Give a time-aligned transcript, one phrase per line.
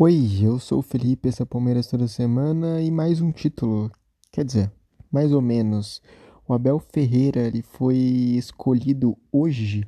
[0.00, 3.90] Oi, eu sou o Felipe, essa é Palmeiras toda semana e mais um título.
[4.30, 4.72] Quer dizer,
[5.10, 6.00] mais ou menos.
[6.46, 9.82] O Abel Ferreira ele foi escolhido hoje.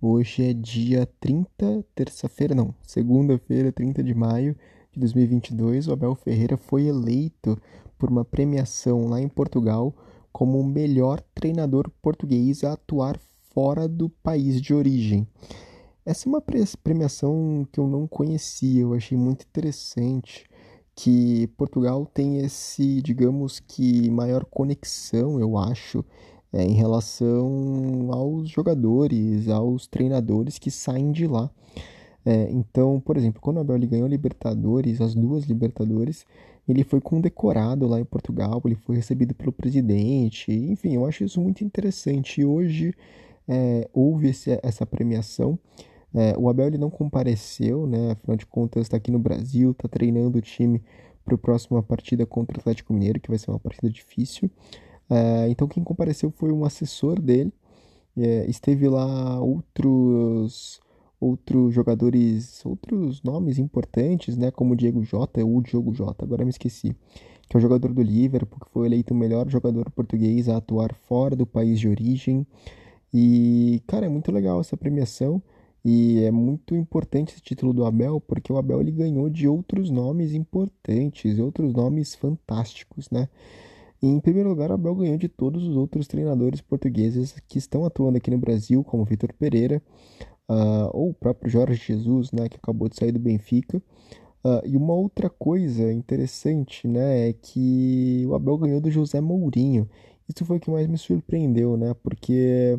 [0.00, 4.56] Hoje é dia 30, terça-feira, não, segunda-feira, 30 de maio
[4.92, 5.88] de 2022.
[5.88, 7.60] O Abel Ferreira foi eleito
[7.98, 9.92] por uma premiação lá em Portugal
[10.32, 13.18] como o melhor treinador português a atuar
[13.52, 15.26] fora do país de origem.
[16.06, 20.44] Essa é uma premiação que eu não conhecia, eu achei muito interessante
[20.94, 26.04] que Portugal tem esse, digamos que, maior conexão, eu acho,
[26.52, 31.50] é, em relação aos jogadores, aos treinadores que saem de lá.
[32.24, 36.24] É, então, por exemplo, quando o Abel ganhou Libertadores, as duas Libertadores,
[36.68, 41.40] ele foi condecorado lá em Portugal, ele foi recebido pelo presidente, enfim, eu acho isso
[41.40, 42.40] muito interessante.
[42.40, 42.94] E hoje
[43.48, 45.58] é, houve esse, essa premiação.
[46.16, 48.12] É, o Abel ele não compareceu, né?
[48.12, 50.82] Afinal de contas, está aqui no Brasil, está treinando o time
[51.22, 54.50] para a próxima partida contra o Atlético Mineiro, que vai ser uma partida difícil.
[55.10, 57.52] É, então, quem compareceu foi um assessor dele.
[58.16, 60.80] É, esteve lá outros
[61.20, 64.50] outros jogadores, outros nomes importantes, né?
[64.50, 66.96] Como o Diego Jota, o Diogo Jota, agora me esqueci.
[67.48, 70.94] Que é o jogador do Liverpool, que foi eleito o melhor jogador português a atuar
[70.94, 72.46] fora do país de origem.
[73.12, 75.42] E, cara, é muito legal essa premiação.
[75.88, 79.88] E é muito importante esse título do Abel, porque o Abel ele ganhou de outros
[79.88, 83.28] nomes importantes, outros nomes fantásticos, né?
[84.02, 88.18] Em primeiro lugar, o Abel ganhou de todos os outros treinadores portugueses que estão atuando
[88.18, 89.80] aqui no Brasil, como Vitor Pereira,
[90.50, 93.78] uh, ou o próprio Jorge Jesus, né, que acabou de sair do Benfica.
[94.44, 99.88] Uh, e uma outra coisa interessante, né, é que o Abel ganhou do José Mourinho.
[100.28, 102.76] Isso foi o que mais me surpreendeu, né, porque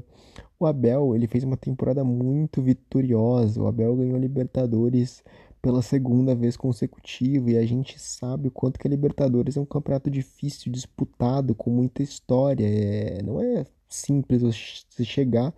[0.60, 3.62] o Abel, ele fez uma temporada muito vitoriosa.
[3.62, 5.24] O Abel ganhou a Libertadores
[5.62, 9.66] pela segunda vez consecutiva e a gente sabe o quanto que a Libertadores é um
[9.66, 12.66] campeonato difícil, disputado, com muita história.
[12.66, 15.54] É, não é simples você chegar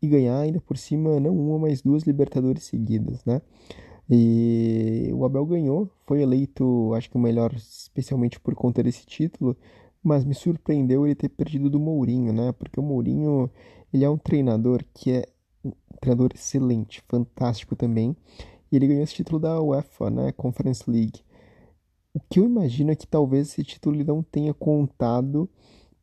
[0.00, 3.40] e ganhar ainda por cima não uma, mas duas Libertadores seguidas, né?
[4.10, 9.56] E o Abel ganhou, foi eleito, acho que o melhor, especialmente por conta desse título,
[10.02, 12.52] mas me surpreendeu ele ter perdido do Mourinho, né?
[12.52, 13.48] Porque o Mourinho,
[13.92, 15.28] ele é um treinador que é
[15.64, 18.16] um treinador excelente, fantástico também.
[18.70, 20.32] E ele ganhou esse título da UEFA, né?
[20.32, 21.20] Conference League.
[22.14, 25.48] O que eu imagino é que talvez esse título ele não tenha contado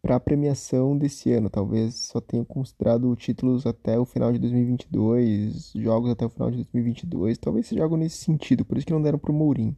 [0.02, 1.50] para a premiação desse ano.
[1.50, 6.58] Talvez só tenha considerado títulos até o final de 2022, jogos até o final de
[6.58, 7.38] 2022.
[7.38, 8.64] Talvez seja algo nesse sentido.
[8.66, 9.76] Por isso que não deram para o Mourinho.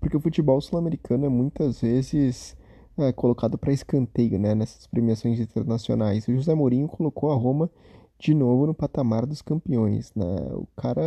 [0.00, 2.56] Porque o futebol sul-americano é muitas vezes
[2.98, 6.26] é, colocado para escanteio né, nessas premiações internacionais.
[6.28, 7.70] O José Mourinho colocou a Roma
[8.18, 10.12] de novo no patamar dos campeões.
[10.14, 10.24] Né?
[10.52, 11.02] O cara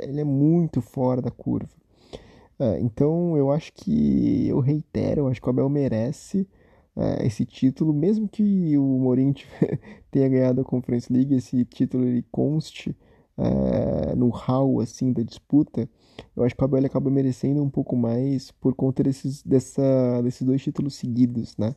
[0.00, 1.70] ele é muito fora da curva.
[2.58, 6.48] É, então eu acho que, eu reitero, eu acho que o Abel merece
[6.96, 9.34] é, esse título, mesmo que o Mourinho
[10.10, 12.96] tenha ganhado a Conference League, esse título ele conste
[13.38, 15.88] é, no hall assim, da disputa
[16.36, 20.42] eu acho que o Abel acaba merecendo um pouco mais por conta desses, dessa, desses
[20.42, 21.74] dois títulos seguidos, né?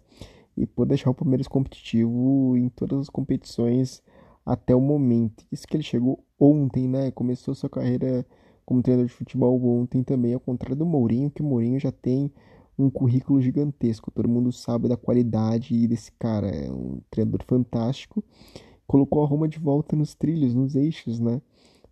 [0.56, 4.04] E por deixar o Palmeiras competitivo em todas as competições
[4.46, 5.46] até o momento.
[5.52, 7.12] Isso que ele chegou ontem, né?
[7.12, 8.26] Começou sua carreira
[8.66, 12.32] como treinador de futebol ontem também, ao contrário do Mourinho, que o Mourinho já tem
[12.78, 14.12] um currículo gigantesco.
[14.12, 16.48] Todo mundo sabe da qualidade desse cara.
[16.48, 18.24] É um treinador fantástico.
[18.90, 21.40] Colocou a Roma de volta nos trilhos, nos eixos, né?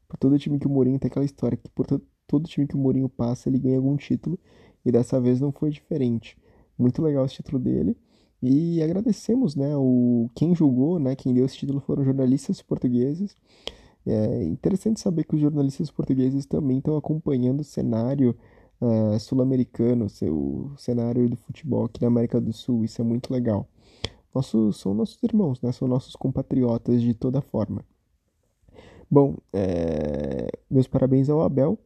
[0.08, 2.80] Por todo time que o Mourinho tem aquela história que por todo time que o
[2.80, 4.40] Mourinho passa, ele ganha algum título.
[4.84, 6.36] E dessa vez não foi diferente.
[6.76, 7.96] Muito legal esse título dele.
[8.42, 13.36] E agradecemos, né, o quem julgou, né, quem deu esse título foram jornalistas portugueses.
[14.04, 18.36] É interessante saber que os jornalistas portugueses também estão acompanhando o cenário
[18.82, 22.84] uh, sul-americano, o cenário do futebol aqui na América do Sul.
[22.84, 23.68] Isso é muito legal.
[24.34, 27.84] Nossos, são nossos irmãos, né, são nossos compatriotas de toda forma.
[29.10, 31.80] Bom, é, meus parabéns ao Abel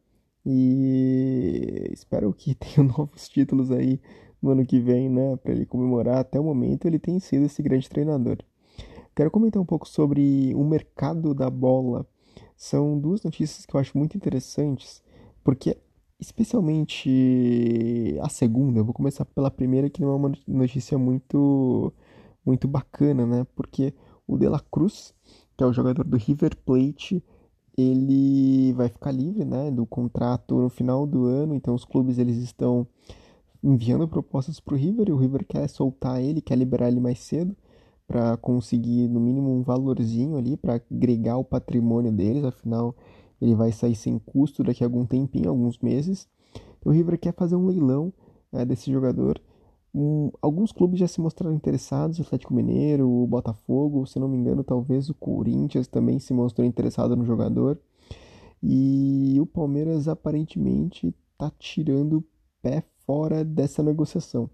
[0.44, 4.00] e espero que tenha novos títulos aí
[4.42, 6.18] no ano que vem, né, para ele comemorar.
[6.18, 8.38] Até o momento ele tem sido esse grande treinador.
[9.14, 12.06] Quero comentar um pouco sobre o mercado da bola.
[12.56, 15.02] São duas notícias que eu acho muito interessantes,
[15.44, 15.76] porque
[16.18, 21.92] especialmente a segunda, eu vou começar pela primeira que não é uma notícia muito
[22.44, 23.46] muito bacana, né?
[23.54, 23.94] Porque
[24.26, 25.14] o De La Cruz,
[25.56, 27.22] que é o jogador do River Plate,
[27.76, 31.54] ele vai ficar livre, né, do contrato no final do ano.
[31.54, 32.86] Então os clubes eles estão
[33.62, 37.20] enviando propostas para o River e o River quer soltar ele, quer liberar ele mais
[37.20, 37.56] cedo
[38.06, 42.44] para conseguir no mínimo um valorzinho ali para agregar o patrimônio deles.
[42.44, 42.94] Afinal,
[43.40, 46.28] ele vai sair sem custo daqui a algum tempinho, alguns meses.
[46.84, 48.12] o River quer fazer um leilão
[48.52, 49.40] é, desse jogador.
[49.94, 54.38] Um, alguns clubes já se mostraram interessados, o Atlético Mineiro, o Botafogo, se não me
[54.38, 57.78] engano, talvez o Corinthians também se mostrou interessado no jogador.
[58.62, 62.24] E o Palmeiras aparentemente está tirando o
[62.62, 64.48] pé fora dessa negociação.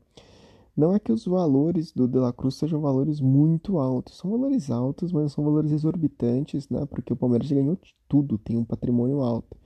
[0.77, 4.71] Não é que os valores do De La Cruz sejam valores muito altos, são valores
[4.71, 6.87] altos, mas não são valores exorbitantes, né?
[6.87, 7.77] Porque o Palmeiras ganhou
[8.09, 9.57] tudo, tem um patrimônio alto.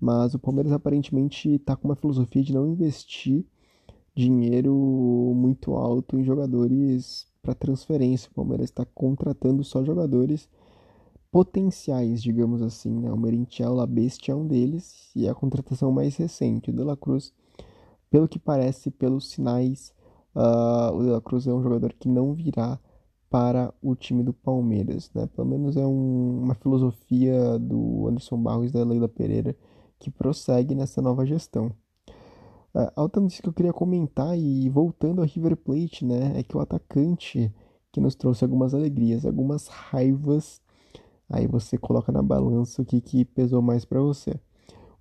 [0.00, 3.46] Mas o Palmeiras aparentemente está com uma filosofia de não investir
[4.14, 4.74] dinheiro
[5.34, 8.30] muito alto em jogadores para transferência.
[8.30, 10.48] O Palmeiras está contratando só jogadores
[11.30, 12.90] potenciais, digamos assim.
[12.90, 13.10] Né?
[13.12, 16.70] O Merentiel Labeste é um deles e é a contratação mais recente.
[16.70, 17.32] O De La Cruz,
[18.10, 19.94] pelo que parece, pelos sinais
[20.34, 22.78] Uh, o De La Cruz é um jogador que não virá
[23.28, 25.26] para o time do Palmeiras, né?
[25.26, 29.56] Pelo menos é um, uma filosofia do Anderson Barros e da Leila Pereira
[29.98, 31.72] que prossegue nessa nova gestão.
[32.74, 36.42] Uh, a outra notícia que eu queria comentar e voltando ao River Plate, né, é
[36.42, 37.52] que o atacante
[37.92, 40.62] que nos trouxe algumas alegrias, algumas raivas,
[41.28, 44.38] aí você coloca na balança o que, que pesou mais para você.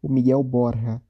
[0.02, 1.02] O Miguel Borja,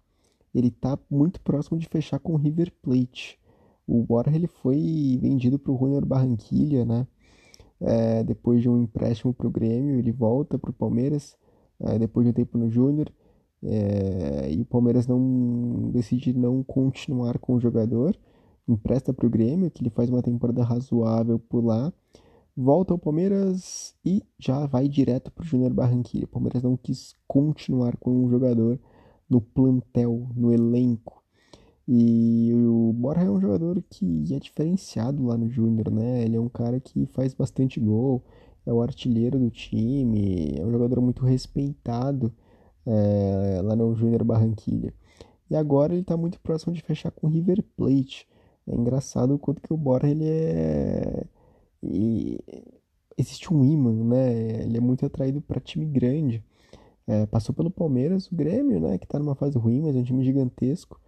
[0.53, 3.39] ele tá muito próximo de fechar com o River Plate.
[3.87, 7.07] O Borja ele foi vendido para o Junior Barranquilha, né?
[7.79, 11.37] É, depois de um empréstimo para o Grêmio, ele volta para o Palmeiras,
[11.79, 13.09] é, depois de um tempo no Júnior,
[13.63, 18.17] é, e o Palmeiras não decide não continuar com o jogador,
[18.67, 21.91] empresta para o Grêmio, que ele faz uma temporada razoável por lá,
[22.55, 26.25] volta ao Palmeiras e já vai direto para o Júnior Barranquilla.
[26.25, 28.79] O Palmeiras não quis continuar com o jogador
[29.29, 31.23] no plantel, no elenco.
[31.87, 36.23] E o Borja é um jogador que é diferenciado lá no Júnior, né?
[36.23, 38.23] Ele é um cara que faz bastante gol,
[38.65, 42.31] é o artilheiro do time, é um jogador muito respeitado
[42.85, 44.93] é, lá no Júnior Barranquilha.
[45.49, 48.27] E agora ele está muito próximo de fechar com o River Plate.
[48.67, 51.23] É engraçado o quanto que o Borja ele é.
[51.83, 52.39] E...
[53.17, 54.63] Existe um imã, né?
[54.63, 56.43] Ele é muito atraído para time grande.
[57.07, 58.97] É, passou pelo Palmeiras, o Grêmio, né?
[58.97, 60.99] Que está numa fase ruim, mas é um time gigantesco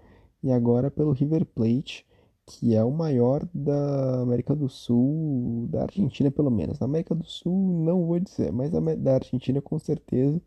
[0.44, 2.06] e agora pelo River Plate,
[2.45, 6.79] que é o maior da América do Sul, da Argentina pelo menos.
[6.79, 10.41] Na América do Sul não vou dizer, mas da Argentina com certeza,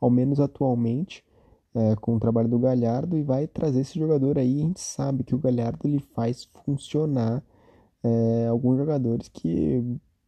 [0.00, 1.24] ao menos atualmente,
[1.74, 4.60] é, com o trabalho do Galhardo e vai trazer esse jogador aí.
[4.60, 7.42] A gente sabe que o Galhardo ele faz funcionar
[8.02, 9.82] é, alguns jogadores que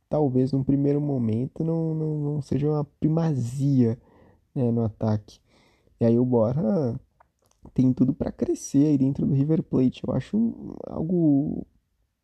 [0.08, 3.98] talvez num primeiro momento não, não, não seja uma primazia
[4.54, 5.40] né, no ataque.
[6.00, 6.98] E aí o Borja
[7.74, 10.02] tem tudo para crescer aí dentro do River Plate.
[10.06, 10.36] Eu acho
[10.86, 11.66] algo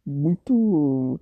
[0.06, 1.20] muito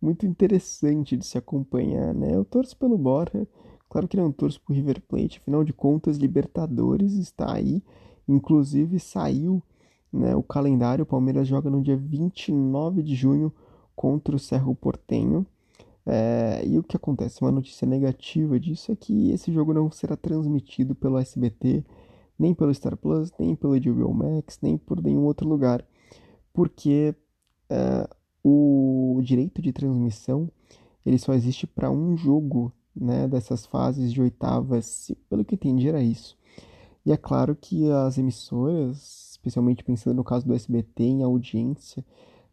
[0.00, 2.34] muito interessante de se acompanhar, né?
[2.34, 3.46] Eu torço pelo Borja,
[3.92, 7.82] claro que não torço pro River Plate, afinal de contas, Libertadores está aí,
[8.26, 9.62] inclusive saiu
[10.10, 13.52] né, o calendário, o Palmeiras joga no dia 29 de junho
[13.94, 15.44] contra o Cerro Portenho.
[16.06, 17.42] É, e o que acontece?
[17.42, 21.84] Uma notícia negativa disso é que esse jogo não será transmitido pelo SBT,
[22.38, 25.86] nem pelo Star Plus, nem pelo HBO Max, nem por nenhum outro lugar,
[26.50, 27.14] porque
[27.70, 28.08] uh,
[28.42, 30.50] o direito de transmissão
[31.04, 36.02] ele só existe para um jogo né, dessas fases de oitavas, pelo que entendi era
[36.02, 36.36] isso.
[37.04, 42.04] E é claro que as emissoras, especialmente pensando no caso do SBT em audiência,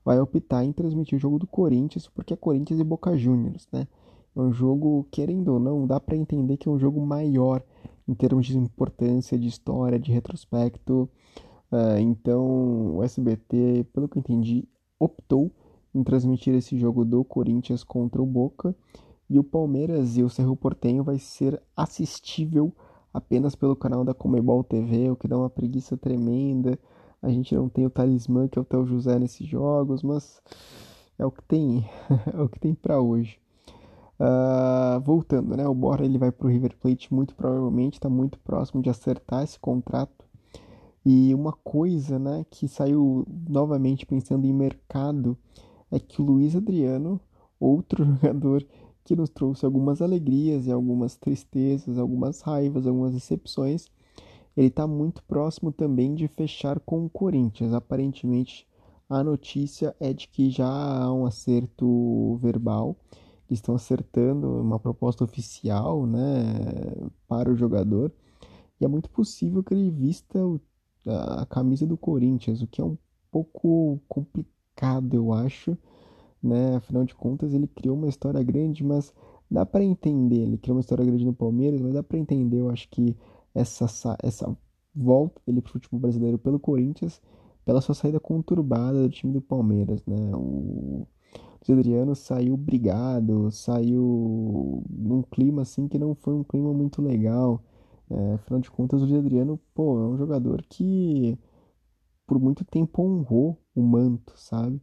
[0.04, 3.88] vai optar em transmitir o jogo do Corinthians, porque é Corinthians e Boca Juniors, né?
[4.36, 7.62] É um jogo, querendo ou não, dá para entender que é um jogo maior
[8.08, 11.10] em termos de importância, de história, de retrospecto.
[11.72, 14.68] Uh, então, o SBT, pelo que eu entendi,
[15.00, 15.52] optou
[15.94, 18.76] em transmitir esse jogo do Corinthians contra o Boca
[19.30, 22.74] e o Palmeiras e o Cerro Portenho vai ser assistível
[23.14, 26.80] apenas pelo canal da Comebol TV, o que dá uma preguiça tremenda.
[27.22, 30.42] A gente não tem o talismã que é o Theo José nesses jogos, mas
[31.18, 31.86] é o que tem,
[32.34, 33.38] é o que tem para hoje.
[34.20, 35.68] Uh, voltando, né?
[35.68, 39.44] O Borja ele vai para o River Plate muito provavelmente, está muito próximo de acertar
[39.44, 40.26] esse contrato.
[41.06, 45.38] E uma coisa, né, que saiu novamente pensando em mercado
[45.90, 47.20] é que o Luiz Adriano,
[47.60, 48.66] outro jogador
[49.10, 53.88] que nos trouxe algumas alegrias e algumas tristezas, algumas raivas, algumas decepções,
[54.56, 57.74] ele está muito próximo também de fechar com o Corinthians.
[57.74, 58.68] Aparentemente,
[59.10, 62.96] a notícia é de que já há um acerto verbal
[63.50, 68.12] estão acertando uma proposta oficial né, para o jogador.
[68.80, 70.38] E é muito possível que ele vista
[71.40, 72.98] a camisa do Corinthians, o que é um
[73.32, 75.76] pouco complicado, eu acho.
[76.42, 76.76] Né?
[76.76, 79.14] Afinal de contas, ele criou uma história grande, mas
[79.50, 80.42] dá para entender.
[80.44, 83.16] Ele criou uma história grande no Palmeiras, mas dá para entender, eu acho que
[83.54, 84.58] essa, essa
[84.96, 87.22] volta dele pro futebol brasileiro pelo Corinthians,
[87.66, 90.32] pela sua saída conturbada do time do Palmeiras, né?
[90.36, 91.08] O
[91.68, 97.64] Luiz Adriano saiu brigado, saiu num clima assim que não foi um clima muito legal.
[98.10, 101.38] É, afinal de contas, o Luiz Adriano, pô, é um jogador que
[102.26, 104.82] por muito tempo honrou o manto, sabe?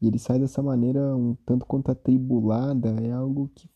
[0.00, 3.68] E ele sai dessa maneira um tanto quanto atribulada, é algo que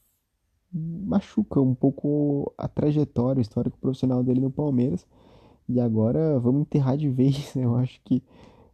[0.73, 5.07] machuca um pouco a trajetória, o histórico profissional dele no Palmeiras.
[5.69, 7.65] E agora vamos enterrar de vez, né?
[7.65, 8.23] Eu acho que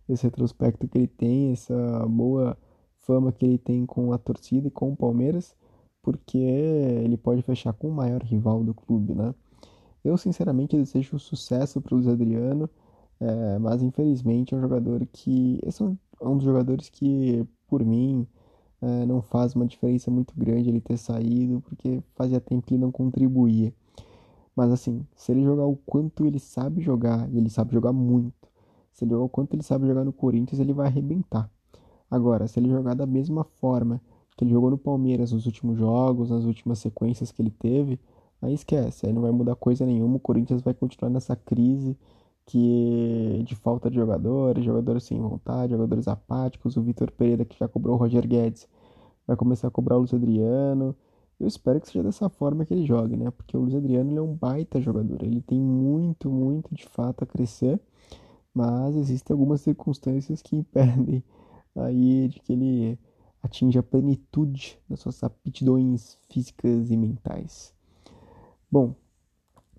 [0.09, 2.57] esse retrospecto que ele tem, essa boa
[2.99, 5.55] fama que ele tem com a torcida e com o Palmeiras,
[6.03, 9.35] porque ele pode fechar com o maior rival do clube, né?
[10.05, 12.71] Eu, sinceramente, desejo sucesso para o Luiz Adriano,
[13.21, 15.59] é, mas infelizmente é um jogador que.
[15.63, 18.27] Esse é um dos jogadores que, por mim,
[18.81, 22.83] é, não faz uma diferença muito grande ele ter saído, porque fazia tempo que ele
[22.83, 23.73] não contribuía.
[24.55, 28.49] Mas assim, se ele jogar o quanto ele sabe jogar, e ele sabe jogar muito,
[28.93, 31.51] se ele jogar o quanto ele sabe jogar no Corinthians, ele vai arrebentar.
[32.11, 34.01] Agora, se ele jogar da mesma forma
[34.37, 38.01] que ele jogou no Palmeiras nos últimos jogos, nas últimas sequências que ele teve,
[38.41, 41.97] aí esquece, aí não vai mudar coisa nenhuma, o Corinthians vai continuar nessa crise
[42.49, 47.69] que de falta de jogadores, jogadores sem vontade, jogadores apáticos, o Vitor Pereira que já
[47.69, 48.67] cobrou o Roger Guedes
[49.27, 50.97] vai começar a cobrar o Luiz Adriano.
[51.39, 53.31] Eu espero que seja dessa forma que ele jogue, né?
[53.31, 57.27] Porque o Luiz Adriano é um baita jogador, ele tem muito, muito de fato a
[57.27, 57.79] crescer,
[58.55, 61.23] mas existem algumas circunstâncias que impedem
[61.77, 62.99] aí de que ele
[63.43, 67.75] atinja a plenitude das suas aptidões físicas e mentais.
[68.71, 68.95] Bom,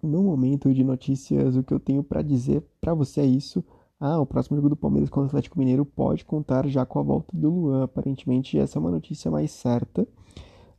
[0.02, 3.64] no momento de notícias, o que eu tenho para dizer para você é isso.
[4.00, 7.04] Ah, o próximo jogo do Palmeiras contra o Atlético Mineiro pode contar já com a
[7.04, 7.84] volta do Luan.
[7.84, 10.08] Aparentemente, essa é uma notícia mais certa.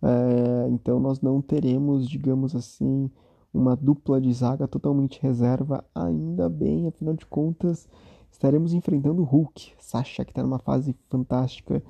[0.02, 3.10] É, então, nós não teremos, digamos assim,
[3.52, 5.84] uma dupla de zaga totalmente reserva.
[5.94, 7.86] Ainda bem, afinal de contas,
[8.30, 9.72] estaremos enfrentando o Hulk.
[9.78, 11.82] Sasha, que está numa fase fantástica.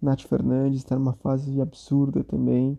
[0.00, 2.76] Nath Fernandes está numa fase absurda também.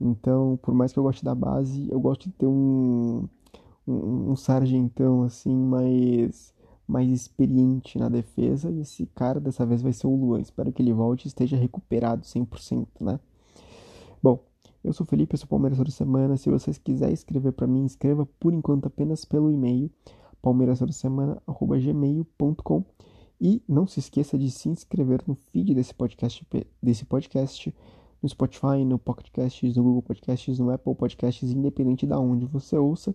[0.00, 3.28] Então, por mais que eu goste da base, eu gosto de ter um,
[3.86, 6.54] um, um sargentão assim, mais,
[6.86, 8.70] mais experiente na defesa.
[8.70, 10.40] E esse cara dessa vez vai ser o Luan.
[10.40, 13.18] Espero que ele volte e esteja recuperado 100%, né?
[14.22, 14.38] Bom,
[14.84, 16.36] eu sou o Felipe, eu sou o Palmeiras toda semana.
[16.36, 19.90] Se vocês quiserem escrever para mim, escreva por enquanto apenas pelo e-mail
[20.40, 22.84] palmeirastodasemana.gmail.com
[23.40, 26.46] e não se esqueça de se inscrever no feed desse podcast,
[26.82, 27.74] desse podcast
[28.22, 32.76] no Spotify, no Pocket Casts, no Google Podcasts, no Apple Podcasts, independente de onde você
[32.76, 33.14] ouça.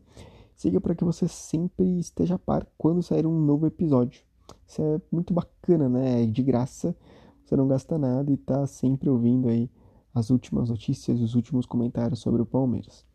[0.55, 4.23] Siga para que você sempre esteja a par quando sair um novo episódio.
[4.67, 6.23] Isso é muito bacana, né?
[6.23, 6.95] É de graça,
[7.43, 9.69] você não gasta nada e está sempre ouvindo aí
[10.13, 13.05] as últimas notícias, os últimos comentários sobre o Palmeiras.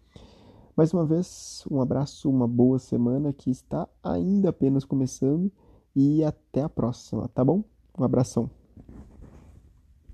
[0.76, 5.50] Mais uma vez, um abraço, uma boa semana que está ainda apenas começando
[5.94, 7.64] e até a próxima, tá bom?
[7.98, 8.57] Um abração.